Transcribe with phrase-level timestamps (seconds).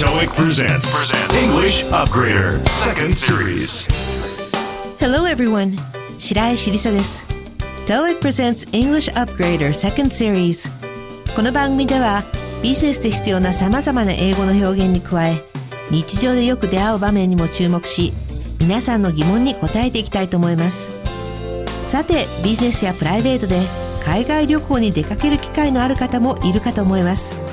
[0.00, 1.12] TOEIC presents
[1.44, 3.86] English Upgrader Second Series.
[4.98, 5.76] Hello everyone.
[6.18, 7.26] 白石りさです
[7.84, 10.70] TOEIC presents English Upgrader Second Series.
[11.36, 12.24] この番組では
[12.62, 15.36] ビジネスで必要な様々な英語の表現に加え
[15.90, 18.14] 日常でよく出会う場面にも注目し
[18.58, 20.90] 皆さんの疑問に答えていきたいと思います。
[21.82, 23.60] さてビジネスやプライベートで
[24.02, 27.49] 海外旅行に出かける機会のある方もいるかと思います。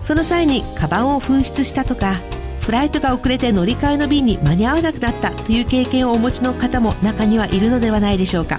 [0.00, 2.14] その際にカバンを紛失したとか
[2.60, 8.58] フライトが遅れて乗り換えの便に間に合わなくなったという経験をお持ちの方も中にはいるのではないでしょうか。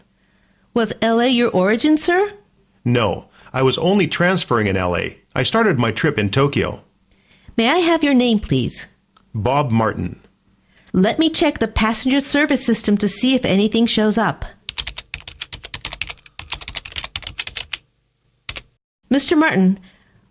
[0.74, 2.34] Was LA your origin, sir?
[2.84, 5.16] No, I was only transferring in LA.
[5.34, 6.84] I started my trip in Tokyo.
[7.56, 8.88] May I have your name, please?
[9.34, 10.20] Bob Martin.
[10.92, 14.44] Let me check the passenger service system to see if anything shows up.
[19.10, 19.36] Mr.
[19.36, 19.80] Martin,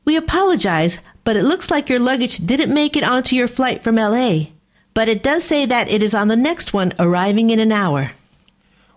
[0.05, 3.95] we apologize, but it looks like your luggage didn't make it onto your flight from
[3.95, 4.45] LA.
[4.94, 8.11] But it does say that it is on the next one arriving in an hour.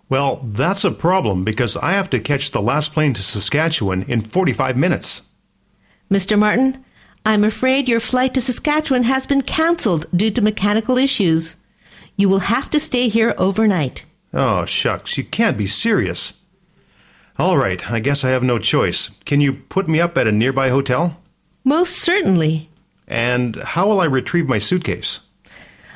[0.07, 4.21] Well, that's a problem because I have to catch the last plane to Saskatchewan in
[4.21, 5.29] 45 minutes.
[6.11, 6.37] Mr.
[6.37, 6.85] Martin,
[7.25, 11.55] I'm afraid your flight to Saskatchewan has been canceled due to mechanical issues.
[12.15, 14.05] You will have to stay here overnight.
[14.31, 16.33] Oh, shucks, you can't be serious.
[17.39, 19.09] All right, I guess I have no choice.
[19.25, 21.17] Can you put me up at a nearby hotel?
[21.63, 22.69] Most certainly.
[23.07, 25.21] And how will I retrieve my suitcase?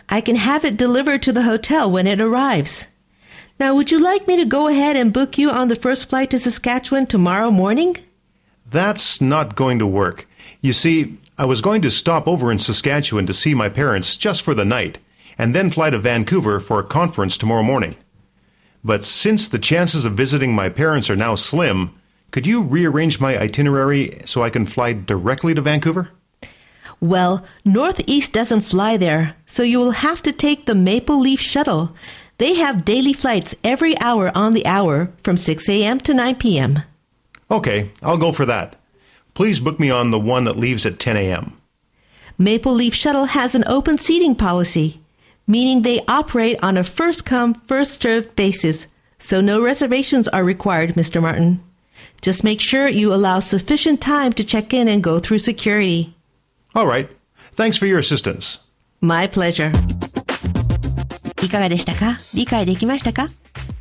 [0.10, 2.88] I can have it delivered to the hotel when it arrives.
[3.60, 6.32] Now, would you like me to go ahead and book you on the first flight
[6.32, 7.98] to Saskatchewan tomorrow morning?
[8.66, 10.26] That's not going to work.
[10.62, 14.42] You see, I was going to stop over in Saskatchewan to see my parents just
[14.42, 14.98] for the night,
[15.38, 17.96] and then fly to Vancouver for a conference tomorrow morning.
[18.84, 21.94] But since the chances of visiting my parents are now slim,
[22.32, 26.10] could you rearrange my itinerary so I can fly directly to Vancouver?
[27.02, 31.96] Well, Northeast doesn't fly there, so you will have to take the Maple Leaf Shuttle.
[32.38, 36.00] They have daily flights every hour on the hour from 6 a.m.
[36.02, 36.84] to 9 p.m.
[37.50, 38.76] Okay, I'll go for that.
[39.35, 41.59] Please book me on the one that leaves at 10 a.m.
[42.39, 45.01] Maple Leaf Shuttle has an open seating policy,
[45.47, 48.87] meaning they operate on a first come, first served basis,
[49.19, 51.21] so no reservations are required, Mr.
[51.23, 51.63] Martin.
[52.23, 56.15] Just make sure you allow sufficient time to check in and go through security.
[56.75, 57.09] All right.
[57.53, 58.59] Thanks for your assistance.
[59.01, 59.73] My pleasure.
[61.43, 63.27] いかがでしたか理解できましたか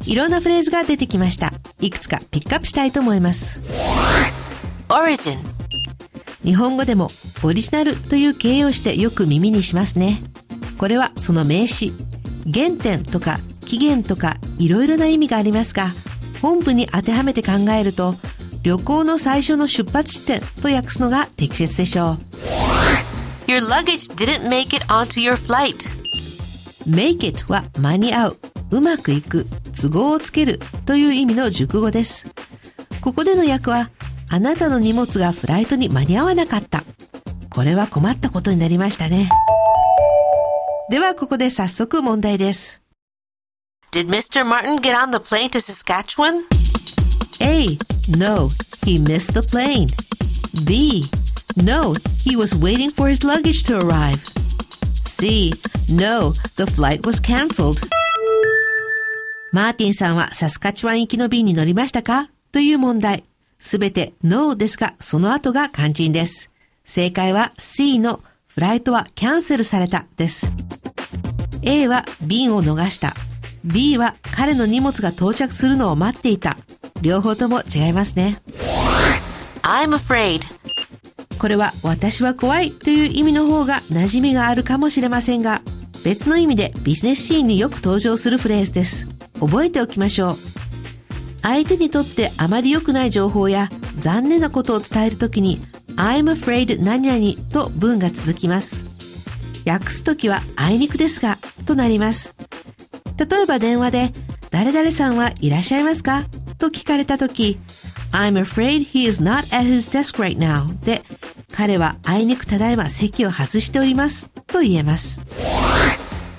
[0.06, 1.54] いろんなフレーズが出てきました。
[1.80, 3.64] いくつかピックアップしたいと思います。
[4.89, 5.39] Origin
[6.45, 7.11] 日本語でも
[7.43, 10.23] オリジナルという形容詞でよく耳にしますね。
[10.79, 11.93] これはその名詞、
[12.53, 15.89] 原点とか起源とかいろいろな意味がありますが、
[16.41, 18.15] 本文に当てはめて考えると、
[18.63, 22.19] 旅行の最初の出発地点と訳すのが適切でしょう。
[23.51, 25.99] Your luggage didn't make it onto your flight.
[26.89, 28.39] make it は間に合う、
[28.71, 29.47] うまくいく、
[29.81, 32.27] 都合をつけるという意味の熟語です。
[33.01, 33.91] ここでの訳は、
[34.31, 36.85] あなたの荷物がフライトに間に合わなかった。
[37.51, 39.31] これは困ったことになりましたね。
[40.91, 42.83] ではここで早速問題です。
[43.91, 44.45] Did Mr.
[44.45, 46.45] Martin get on the plane to Saskatchewan?
[47.41, 47.79] A.
[48.19, 48.51] No,
[48.85, 49.89] he missed the plane.
[50.65, 51.07] B.
[51.57, 54.19] No, he was waiting for his luggage to arrive.
[55.05, 55.53] C.
[55.89, 57.79] No, the flight was cancelled.
[59.53, 63.25] マーティンさんはサスカチュワン行きの便に乗りましたかという問題。
[63.59, 66.51] すべて No ですが、その後が肝心です。
[66.85, 70.51] 正解は C のフライトはキャンセルされたです。
[71.63, 73.15] A は便を逃した。
[73.65, 76.57] B は彼の荷物が到着するのを待っていた。
[77.03, 78.39] 両方とも違いますね。
[79.63, 80.41] I'm afraid.
[81.39, 85.63] これは私は怖いという意味の方が馴染みがあるかもしれませんが、
[86.05, 89.07] 別の意味でビジネスシーンによく登場するフレーズです。
[89.41, 90.58] 覚えておきましょう。
[91.43, 95.61] 相手にとってあまり良くない情報や残念なことを伝えるときに
[95.97, 98.99] I'm afraid 何々と文が続きます。
[99.67, 102.35] 訳すときはあいにくですがとなります。
[103.19, 104.13] 例えば電話で
[104.51, 106.25] 誰々さんはいらっしゃいますか？
[106.59, 107.59] と聞かれたとき
[108.13, 111.03] I'm afraid he is not at his desk right now で
[111.53, 115.21] 彼はあいにくただいま席を外しておりますと言えます。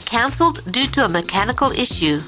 [0.06, 2.20] cancelled due to a mechanical issue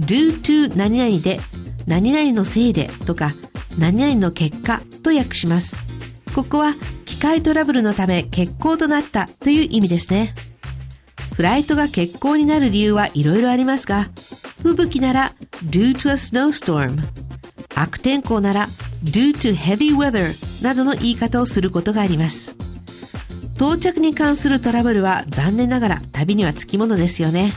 [0.00, 1.40] due to 何々で
[1.86, 3.32] 何々のせいでとか
[3.78, 5.84] 何々の結果と訳します。
[6.34, 10.34] ここは機械トラブルのため欠航となったという意味ですね。
[11.34, 14.08] フライトが欠航になる理由はいろいろありますが、
[14.62, 15.34] 吹雪なら
[15.64, 17.02] due to a snowstorm、
[17.74, 18.68] 悪天候なら
[19.04, 22.56] due to heavy weather などの言い方をすることがあります。
[23.56, 27.52] 到着に関するトラブルは残念ながら旅にはつきものですよね。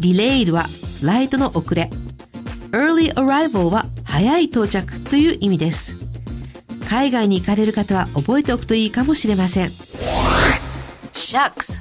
[0.00, 0.64] delayed は
[1.00, 1.90] フライトの遅れ。
[2.74, 5.96] Early arrival は早い到着という意味です。
[6.88, 9.70] 海外に行かれる方は覚えておくといいかもしれません。
[11.12, 11.80] shucks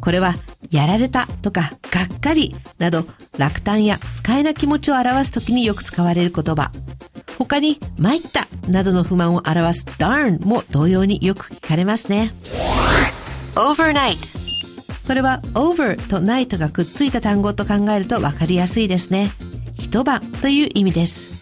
[0.00, 0.34] これは
[0.70, 3.04] やられたとかがっかりなど
[3.38, 6.70] 落胆や不快な気持ちを表すときによく使われる言葉。
[7.38, 12.30] 他に参ったなどの不満を表す darn も同様によく聞かれますね。
[13.54, 14.16] overnight
[15.06, 19.30] これは over と night がくっついた単語と考えるとわかりやすいですね。
[19.78, 21.36] 一晩という意味です。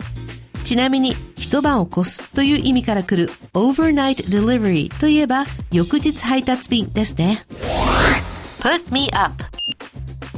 [0.65, 7.45] ちなみに一晩を越すという意味から来る overnight delivery といえば翌日配達便ですね。
[8.61, 9.45] put me up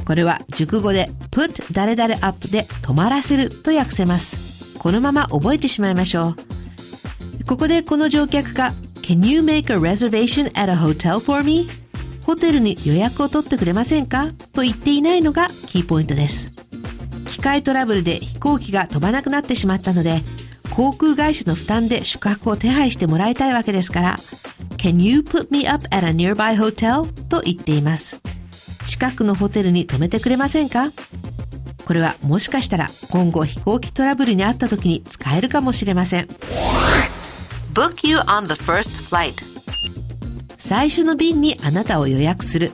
[0.05, 4.77] これは熟語で put 誰々 up で止まらせると訳せます。
[4.77, 6.35] このまま覚えてしまいましょ
[7.41, 7.45] う。
[7.45, 11.69] ここでこの乗客が Can you make a reservation at a hotel for me?
[12.25, 14.33] ホテルに予約を取ってくれませんか？
[14.51, 16.56] と言っていないのがキーポイントです。
[17.37, 20.23] 機械トラブルで飛行機が飛ばなくなってしまったので、
[20.71, 24.17] 航空会社の負担で宿泊を手配してもらいたいわけですから、
[24.77, 27.05] Can you put me up at a nearby hotel?
[27.27, 28.19] と言っています。
[28.87, 30.91] 近くのホテルに泊めてくれませんか？
[31.85, 36.27] これはもしかしたら今後飛行機トラブルにあった時に使えるかもしれません。
[37.75, 39.35] book you on the first flight
[40.57, 42.71] 最初の便にあなたを予約する。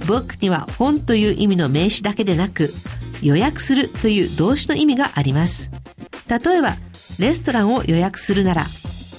[0.00, 2.74] book には本という意味の名詞だけでなく、
[3.22, 5.70] 予約するという動詞の意味があります。
[6.28, 6.76] 例えば、
[7.18, 8.66] レストランを予約するなら、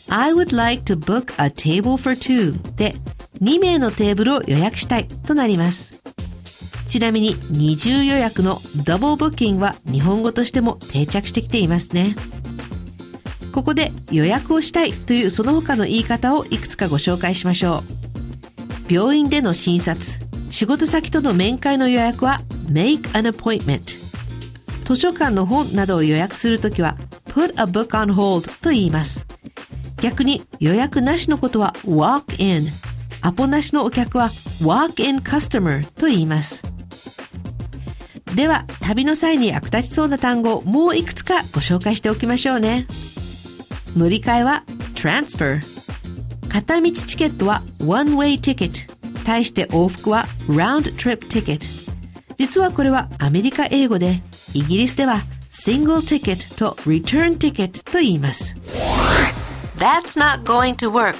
[0.09, 2.93] I would like to book a table for two で
[3.41, 6.03] 2名のテーブルを予約したいとなります。
[6.87, 12.15] ちなみに二重予約の double booking は日本語としても定着してきていますね。
[13.51, 17.83] ここで予約をしたいというその他の言い方をいくつかご紹介しましょ
[18.89, 18.93] う。
[18.93, 20.22] 病院での診察、
[20.63, 22.39] 仕事先との面会の予約は
[22.71, 23.99] make an appointment。
[24.85, 29.27] 図書館の本などを予約するときは put a book on hold と言います。
[29.97, 32.65] 逆に予約なしのことは walk in。
[33.19, 34.29] アポなしのお客は
[34.61, 36.63] walk in customer と言います。
[38.33, 42.87] では、旅の際に役立ちそうな単語をもういくつかご紹介しておきましょうね。
[43.97, 44.63] 乗り換えは
[44.95, 45.59] transfer。
[46.47, 48.92] 片道チケットは one way ticket。
[49.23, 51.59] 対して往復は round trip ticket。
[52.37, 54.21] 実はこれはアメリカ英語で、
[54.53, 58.55] イギリスでは single ticket と return ticket と言います。
[59.77, 61.15] That's not going to work.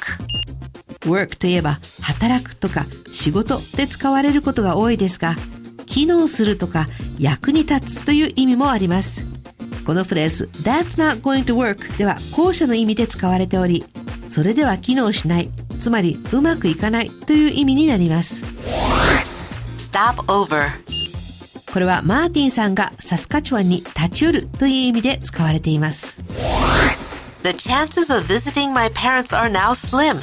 [1.06, 5.36] work といえば働くとか仕事で使われることが多いですが、
[5.86, 6.88] 機能するとか
[7.20, 9.28] 役に立つという意味もあります。
[9.86, 13.84] このフレーズ That's not going to work では後者の意味で使われており、
[14.28, 18.46] それでは機能しない、つまりうまくいかないという意味になります。
[19.78, 20.70] stop over
[21.72, 26.22] これはマーティンさんがサスカチュワンに立ち寄るという意味で使われています。
[27.44, 30.20] The chances of visiting my parents are now slim.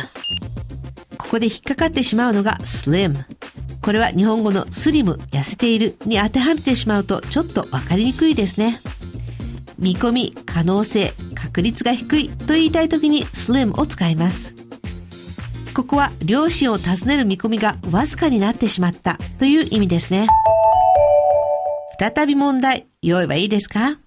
[1.19, 3.15] ここで引っかかってしまうのが slim。
[3.83, 8.81] これは日本語のスリム、痩せているに当てはめてしまうとちょっとわかりにくいですね。
[9.79, 14.55] 見込み、可能性、確率が低いと言いたい時に slim を使います。
[15.74, 20.28] ここは両親を訪ねる見込みがわずかになってしまったという意味ですね。
[22.00, 23.98] 再び問題、用意はいいですか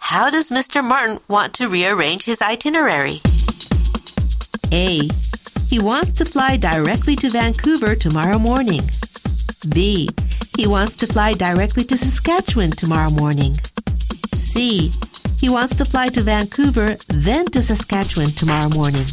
[0.00, 0.82] How does Mr.
[0.82, 3.20] Martin want to rearrange his itinerary?
[4.72, 5.08] A.
[5.70, 8.82] He wants to fly directly to Vancouver tomorrow morning.
[9.72, 10.08] B.
[10.58, 13.56] He wants to fly directly to Saskatchewan tomorrow morning.
[14.34, 14.92] C.
[15.40, 19.06] He wants to fly to Vancouver, then to Saskatchewan tomorrow morning.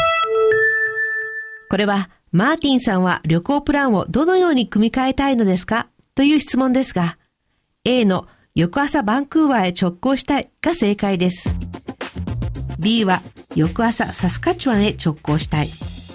[1.75, 5.89] これは、マーティンさんは旅行プランをどのように組み替えたいのですか？
[6.15, 7.19] という質問ですが、
[7.85, 11.57] A の翌朝バンクーバーへ直行したいが正解です。
[12.79, 13.23] B は
[13.57, 15.69] 翌朝サスカチュワンへ直行したい。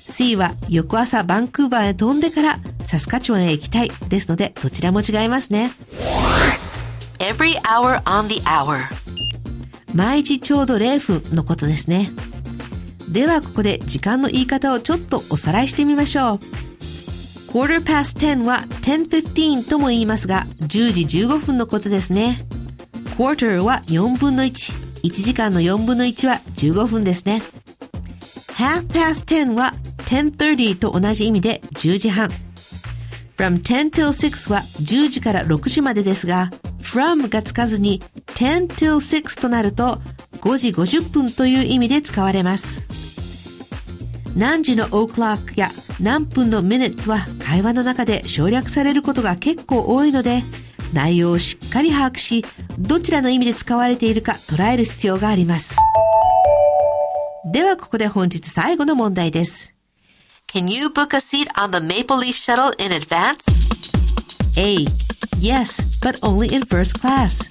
[0.10, 5.74] C は翌朝バンクーバーへ飛んでからサスカチュワンへ行きたいですのでどちらも違いますね。
[7.20, 8.86] Every hour on the hour.
[9.94, 12.12] 毎時ちょうど0分のことですね。
[13.12, 16.40] ではここで時間の言い方をちょっとおさらいしてみましょう。
[17.52, 22.40] quarter past 10は10.15とも言いますが10時15分のことですね。
[23.18, 24.90] quarter は4分の1。
[25.04, 27.42] 1時間の4分の1は15分ですね。
[28.54, 29.74] half past 10は
[30.06, 32.30] 10.30と同じ意味で10時半。
[33.38, 36.52] from 10 till 6は10時から6時までですが、
[36.82, 38.02] from がつかずに
[38.36, 39.98] 10 till 6となると
[40.42, 42.99] 5時50分という意味で使われます。
[44.36, 45.70] 何時の o'clock や
[46.00, 50.44] 何分の minutes は会話の中で省略されることが結構多いので、
[50.94, 52.46] 内容をしっかり把握し、
[52.78, 55.76] どちらの意味で使われているか捉える必要があります。
[57.52, 59.76] ではここで本日最後の問題です。
[60.48, 63.46] Can you book a seat on the Maple Leaf Shuttle in advance?
[64.58, 64.86] A.
[65.40, 67.50] Yes, but only in first class.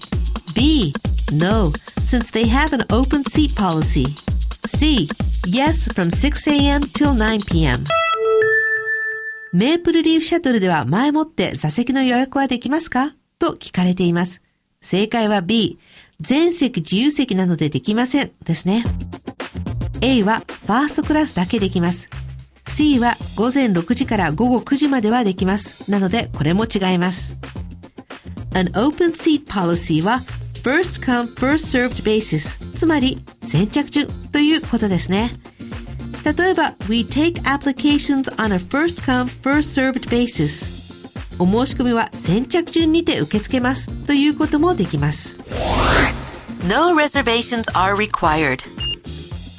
[0.55, 0.93] B.
[1.33, 4.07] No, since they have an open seat policy.
[4.69, 5.09] C.
[5.47, 6.83] Yes, from 6 a.m.
[6.83, 7.85] till 9 p.m.
[9.55, 13.15] メープルリーフシャトルでは前もって座席の予約はできますか？
[13.39, 14.43] と聞かれています。
[14.81, 15.79] 正解は B。
[16.21, 18.85] 全席自由席なのでできませんですね。
[20.03, 22.11] A はファーストクラスだけできます。
[22.67, 25.91] C は午前6時から午後9時まではできます。
[25.91, 27.39] なのでこれも違います。
[28.53, 30.21] An open seat policy は
[30.63, 35.33] first come first served basis つまり先着順ということですね。
[36.25, 40.79] 例えば We take applications on a first come first served basis
[41.39, 45.39] お申し込みは先着順にて受け付けますということもできます。
[46.67, 48.59] No reservations are required.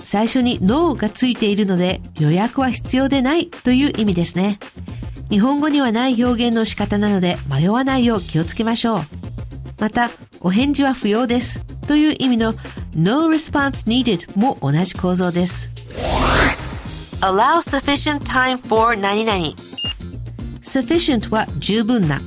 [0.04, 4.60] 最初に No がついているので予約は必要でないという意味ですね。
[5.30, 9.19] 日本語にはない表現の仕方なので迷わないよう気をつけましょう。
[9.80, 10.10] また、
[10.42, 12.54] お返事は不要ですという意味の
[12.94, 15.72] No response needed も同じ構造です。
[17.22, 19.38] Allow sufficient time for 何々。
[20.62, 22.20] sufficient は十分な。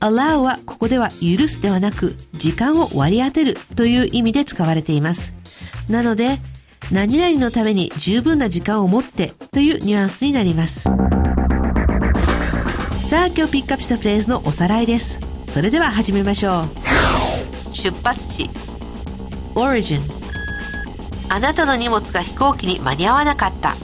[0.00, 5.34] allow はここでは許すではなく時間を割り当てるという意味で使われています。
[5.88, 6.38] なので、
[6.92, 10.90] 何々のために十分な時間を持ってというニュアンスになります。
[13.06, 15.35] さあ今日ピックアップしたフレーズのおさらいです。
[15.50, 17.74] それでは始めましょう。
[17.74, 18.50] 出発地。
[19.54, 20.00] origin
[21.28, 23.74] あなたの荷物が飛行機に間に合わなかった。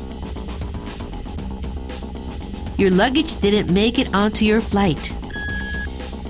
[2.77, 5.13] Your luggage didn't make it onto your flight.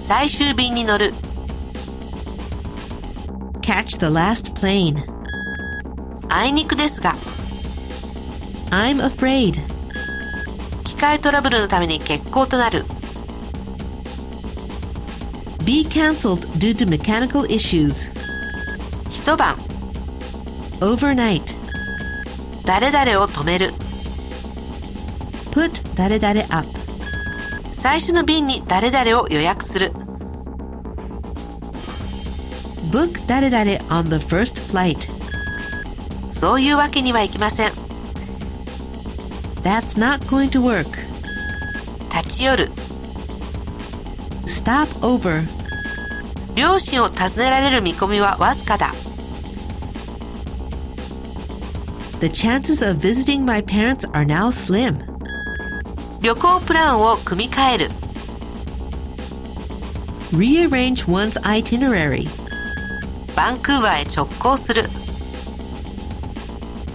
[0.02, 1.12] 最終便に乗る。
[3.60, 5.02] Catch the last plane.
[6.28, 7.14] あいにくですが、
[8.70, 9.58] I'm afraid.
[10.84, 12.84] 機械トラブルのために欠航となる。
[15.72, 18.12] Be cancelled due to mechanical issues.
[19.08, 19.56] 一晩、
[20.80, 21.54] Overnight.
[22.66, 23.72] 誰々を止める。
[25.50, 26.68] Put 誰々 up.
[27.72, 29.92] 最初の便に誰々を予約する。
[32.90, 35.08] Book 誰々 on the first flight.
[36.30, 37.72] そういうわけにはいきません。
[39.62, 40.98] That's not going to work.
[42.14, 42.70] 立ち寄る。
[44.44, 45.61] Stop over.
[46.55, 48.91] 両親を訪ねられる見込みはわずかだ。
[52.19, 54.97] The chances of visiting my parents are now slim.
[56.21, 57.89] 旅行プランを組み替える。
[60.31, 62.27] Rearrange one's itinerary.
[63.35, 64.83] バンクーバーへ直行する。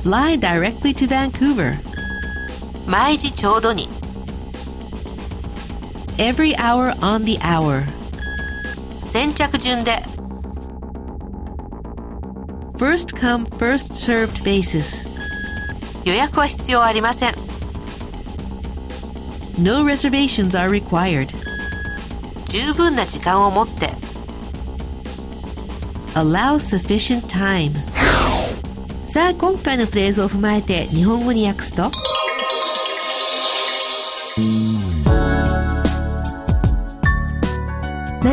[0.02, 1.74] Fly directly to Vancouver.
[2.88, 3.88] 毎時ちょうどに。
[6.18, 7.84] Every hour on the hour.
[9.07, 10.03] 先着順で。
[12.77, 15.07] first come, first served basis.
[16.05, 17.33] 予約は必要ありません。
[19.57, 21.29] No reservations are required.
[22.45, 23.89] 十分な時間を持って。
[26.13, 27.71] Allow sufficient time.
[29.07, 31.89] さあ、今回のフレーズを踏まえて日本語に訳すと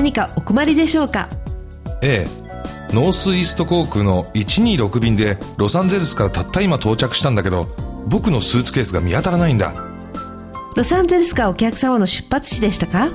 [0.04, 1.30] 何かお困りでしょうか？
[2.02, 2.94] ええ。
[2.94, 7.68] ノースイースト航空の126便でロサンゼルスからたった今到着したんだけど
[8.06, 9.72] 僕のスーツケースが見当たらないんだ。
[10.76, 13.08] ロサンゼルスがお客様の出発地でしたか？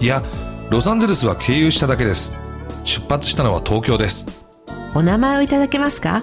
[0.00, 0.22] いや
[0.68, 2.38] ロサンゼルスは経由しただけです。
[2.84, 4.44] 出発したのは東京です。
[4.94, 6.22] お名前をいただけますか？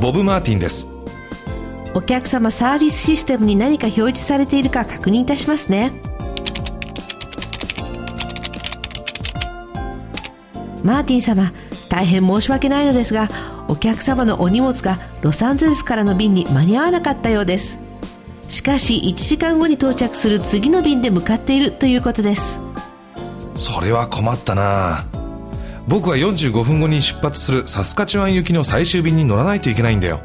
[0.00, 0.88] ボブ・マーティンです。
[1.94, 5.92] お客様サービスシステムに何か表示されているか確認いたしますね
[10.82, 11.52] マーティン様
[11.88, 13.28] 大変申し訳ないのですが
[13.68, 17.78] お客様のお荷物がロサンゼルスからの便に間に合わなかったようです。
[18.48, 22.60] しかし1時間後に到着する次の便で向かっているということです。
[23.54, 25.06] それは困ったな。
[25.88, 30.20] 僕は45分後に出発するサスカチュワン行きの最終便に乗らないといけないんだよ。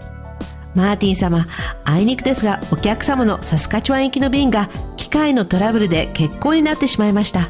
[0.76, 1.48] マーティン様
[1.86, 7.50] あいにくですがお客様のサスカチュワン行きの便が機械のトラブルで欠航になってしまいました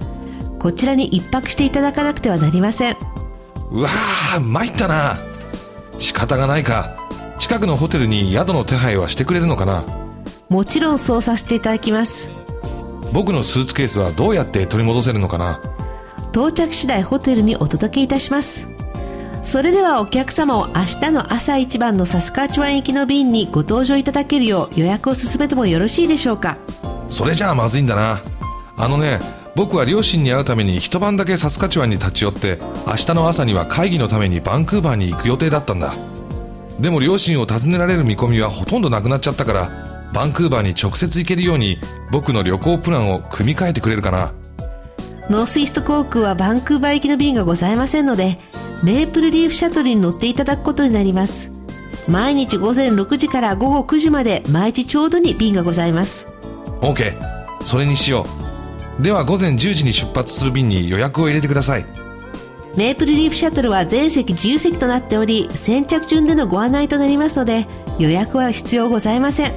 [0.59, 2.97] こちらに一泊していただかなくてはなりません。
[3.71, 5.17] うわー参ったな。
[5.99, 6.95] 仕方がないか。
[7.39, 9.83] 近くのホテルに宿の手配はしてくれるのかな。
[10.49, 12.33] もちろんそうさせていただきます。
[13.13, 15.59] 僕のスーツケースはどうやって取り戻せるのかな。
[16.31, 18.67] 到着次第ホテルにお届けいたします。
[19.43, 26.57] それではお客様を明日の朝一番のサスカチュワン行きの便にご搭乗いただけるよう予約を進めてもよろしいでしょうか。
[27.07, 28.21] それじゃあまずいんだな。
[28.75, 29.19] あのね
[29.57, 35.95] 僕は両親に会うために一晩だけサスカチュワンに立ち寄って明日の朝には会議のためにバンクーバーに行く予定だったんだ。
[36.79, 39.71] でも両親を訪ねられる見込みはほとんどなくなっちゃったから
[40.13, 41.79] バンクーバーに直接行けるように
[42.11, 44.31] 僕の旅行プランを組み替えてくれるかな。
[45.31, 48.37] ノースイースト航空はバンクーバー行きの便がございませんので
[48.83, 51.49] メープルリーフシャトルに乗っていただくことになります。
[52.07, 56.27] 毎日午前6時から午後9時まで毎日ちょうどに便がございます。
[56.81, 57.15] OK
[57.65, 58.46] それにしよう
[58.99, 61.85] では午前10時に出発する便に予約を入れてください。
[62.75, 67.65] メープルリーフシャトルは全席自由席となっており先着順でのご案内となりますので
[67.97, 69.53] 予約は必要ございません。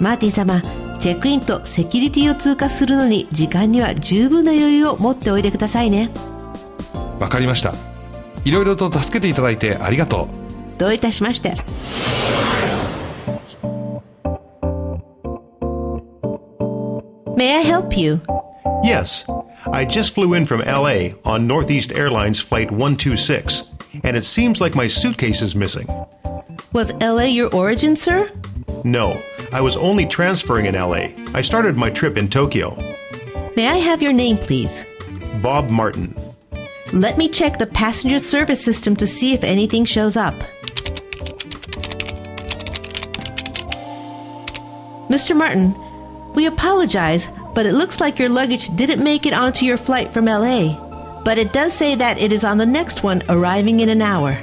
[0.00, 0.62] マーティン様
[1.00, 6.10] チェックインとセキュリティを通過するのに時間には十分な余裕を持っておいでくださいね。
[7.20, 7.72] わかりました。
[8.44, 10.28] いろいろと助けていただいてありがと
[10.76, 10.78] う。
[10.78, 11.54] どういたしまして。
[17.36, 18.20] May I help you?
[18.88, 19.28] Yes,
[19.66, 23.64] I just flew in from LA on Northeast Airlines Flight 126,
[24.02, 25.86] and it seems like my suitcase is missing.
[26.72, 28.32] Was LA your origin, sir?
[28.84, 29.22] No,
[29.52, 31.08] I was only transferring in LA.
[31.34, 32.76] I started my trip in Tokyo.
[33.56, 34.86] May I have your name, please?
[35.42, 36.16] Bob Martin.
[36.94, 40.34] Let me check the passenger service system to see if anything shows up.
[45.10, 45.36] Mr.
[45.36, 45.74] Martin,
[46.32, 50.26] we apologize, but it looks like your luggage didn't make it onto your flight from
[50.26, 50.78] LA.
[51.24, 54.38] But it does say that it is on the next one, arriving in an hour.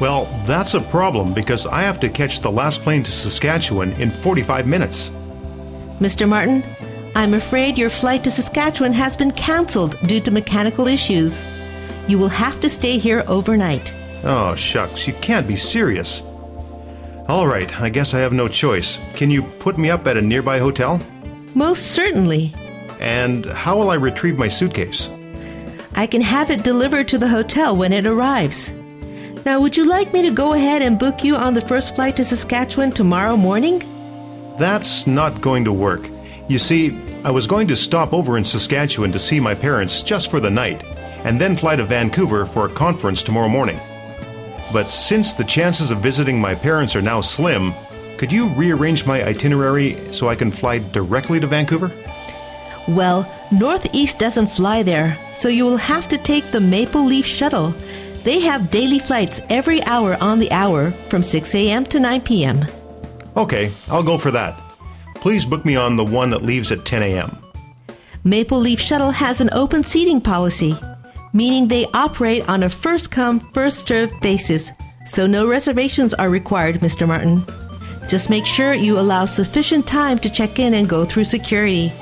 [0.00, 4.08] Well, that's a problem because I have to catch the last plane to Saskatchewan in
[4.08, 5.10] 45 minutes.
[5.98, 6.28] Mr.
[6.28, 6.62] Martin,
[7.16, 11.44] I'm afraid your flight to Saskatchewan has been canceled due to mechanical issues.
[12.06, 13.92] You will have to stay here overnight.
[14.22, 16.22] Oh, shucks, you can't be serious.
[17.26, 19.00] All right, I guess I have no choice.
[19.16, 21.02] Can you put me up at a nearby hotel?
[21.54, 22.54] Most certainly.
[23.00, 25.10] And how will I retrieve my suitcase?
[25.94, 28.72] I can have it delivered to the hotel when it arrives.
[29.44, 32.16] Now, would you like me to go ahead and book you on the first flight
[32.16, 33.82] to Saskatchewan tomorrow morning?
[34.56, 36.08] That's not going to work.
[36.48, 40.30] You see, I was going to stop over in Saskatchewan to see my parents just
[40.30, 40.84] for the night,
[41.24, 43.80] and then fly to Vancouver for a conference tomorrow morning.
[44.72, 47.74] But since the chances of visiting my parents are now slim,
[48.22, 51.90] could you rearrange my itinerary so I can fly directly to Vancouver?
[52.86, 57.74] Well, Northeast doesn't fly there, so you will have to take the Maple Leaf Shuttle.
[58.22, 61.84] They have daily flights every hour on the hour from 6 a.m.
[61.86, 62.64] to 9 p.m.
[63.36, 64.72] Okay, I'll go for that.
[65.16, 67.36] Please book me on the one that leaves at 10 a.m.
[68.22, 70.76] Maple Leaf Shuttle has an open seating policy,
[71.32, 74.70] meaning they operate on a first come, first served basis,
[75.06, 77.04] so no reservations are required, Mr.
[77.04, 77.44] Martin.
[78.12, 81.94] Just make sure you allow sufficient time to check in and go through security.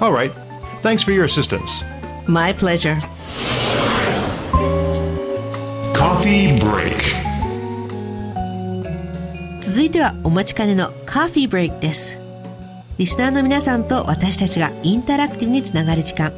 [0.00, 0.32] All right.
[0.80, 1.84] Thanks for your assistance.
[2.26, 2.96] My pleasure.
[5.92, 6.96] Coffee break.
[9.60, 12.18] 続いてはお待ちかねのカフィーブレイクです。
[12.96, 16.32] リスナーの皆さんと私たちがインタラクティブにつながる時間。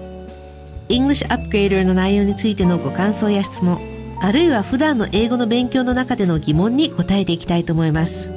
[0.89, 3.79] English Upgrader の内容についてのご感想や質問、
[4.21, 8.33] あるいは普段の英語の勉強の中での疑問に答えていきたいと思います。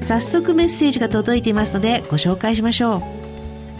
[0.00, 3.02] 早速メッセージが届いていますのでご紹介しましょう。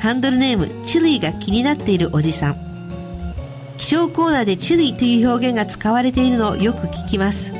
[0.00, 3.34] ハンドルネーム、チリーが気になっているおじさん。
[3.76, 7.54] 気象コーナーでチリーという表現が使われているのをよく聞きます。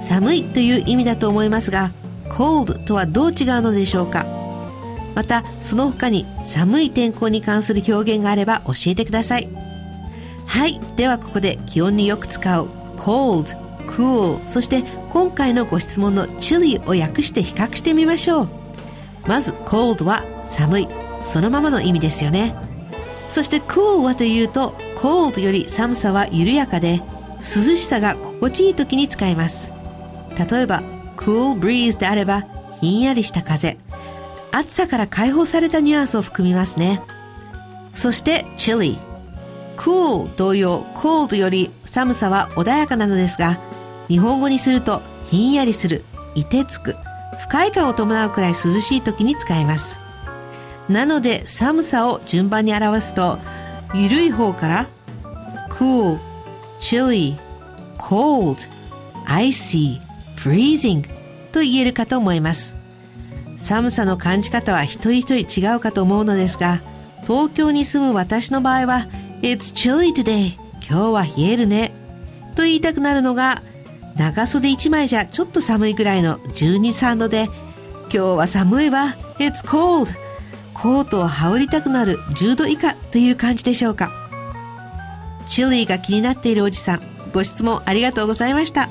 [0.00, 1.92] 寒いという意味だと思いますが、
[2.28, 4.26] cold とはどう違うのでしょうか？
[5.14, 9.48] また、その他に寒い天候に関する表現があれば教えてください。
[10.46, 10.80] はい。
[10.96, 18.48] ではここで気温によく使う cold, cool、そして今回のご質問の chilly を訳して比較してみましょう。
[19.26, 20.88] まず cold は寒い。
[21.24, 22.54] そのままの意味ですよね。
[23.28, 27.00] そして cool はというと cold より寒さは緩やかで
[27.38, 29.72] 涼しさが心地いい時に使います。
[30.50, 30.82] 例えば
[31.16, 32.44] cool breeze であれば
[32.80, 33.78] ひんやりした風。
[34.50, 37.00] 暑さから解放されたニュアンスを含みますね。
[37.94, 39.11] そして chilly。
[39.82, 43.58] Cool 同様 cold より寒さは穏やかなのですが、
[44.06, 46.04] 日本語にするとひんやりする、
[46.36, 46.94] 凍てつく、
[47.40, 50.00] 不快感を伴うくらい涼しい時に使います。
[50.88, 53.40] なので寒さを順番に表すと、
[53.92, 54.88] ゆるい方から
[55.70, 56.20] cool,
[56.78, 57.36] chilly,
[57.98, 58.68] cold,
[59.26, 60.00] icy,
[60.36, 61.08] freezing
[61.50, 62.76] と言えるかと思います。
[63.56, 66.82] 寒さの感じ方は一人一人違うかと思うのですが、
[67.22, 69.06] 東京に住む私の場合は、
[69.42, 70.54] It's chilly today.
[70.88, 71.92] 今日は冷えるね。
[72.54, 73.60] と言いたくなるのが、
[74.16, 77.46] 長袖一枚じゃちょっと寒いぐらいの12、3度で、
[78.02, 79.16] 今日は寒いわ。
[79.40, 80.14] It's cold.
[80.74, 84.12] コートを羽織りたくなる10度以下という感じでしょうか。
[85.48, 87.02] チリーが気になっているおじさん、
[87.32, 88.90] ご質問ありがとうございました。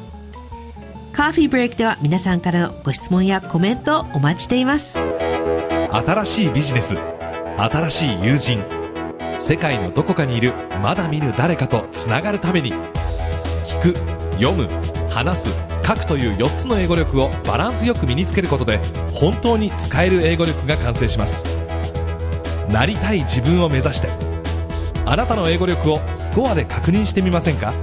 [1.13, 4.99] カーフィーブレイクでは皆さんからのご質問やコメントをお待ちしています。
[5.91, 6.97] 新しいビジネス
[7.57, 8.80] 新しい友人
[9.41, 12.73] 世界のどこかにいるまだ見ぬ誰かとつながるために。
[13.65, 13.97] 聞く
[14.39, 14.67] 読む
[15.09, 15.49] 話す
[15.83, 18.77] 書くという4つの英語力をバランスよく身につけることで
[19.11, 21.43] 本当に使える英語力が完成します。
[22.71, 24.09] なりたい自分を目指して。
[25.07, 27.73] あなたの英語力をスコアで確認してみませんか？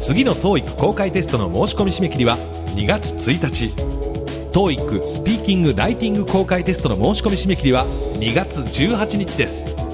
[0.00, 2.38] 次の TOEIC 公開テストの申し込み締め切りは
[2.76, 3.66] 2月1日。
[4.52, 7.84] TOEIC スピーキング・ライティング公開テストの申し込み締め切りは
[8.14, 9.93] 2月18日です。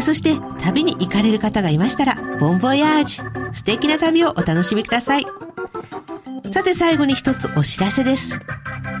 [0.00, 3.20] そして旅に行かれる方がいましたら、ボンボヤージ
[3.52, 5.26] 素敵な旅をお楽しみください。
[6.50, 8.40] さて最後に一つお知らせです。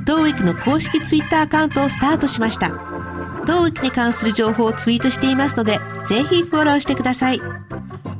[0.06, 2.93] TOEIC の公式 Twitter アカウントをスタートしました。
[3.44, 7.40] TOEIC に関する情報をツイートしていますので、ぜひフォローしてください。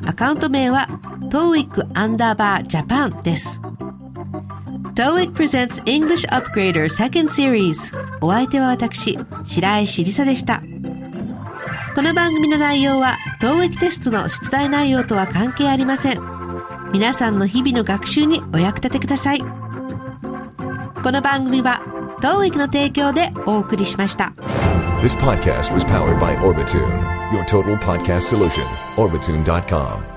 [0.07, 0.89] アカウント名は
[1.31, 3.61] TOEIC アンダーバージャパンです。
[4.95, 10.63] TOEIC presents English Upgrader Second Series お相手は私、白石りさでした。
[11.95, 16.21] この番組の内容は TOEIC テストの出題内容とは関係ありません。
[16.93, 19.41] 皆さんの日々の学習にお役立てください。
[19.41, 21.83] この番組は
[22.21, 24.33] TOEIC の提供でお送りしました。
[25.01, 28.65] This podcast was powered by Orbitune, your total podcast solution.
[28.97, 30.14] Orbitune.com.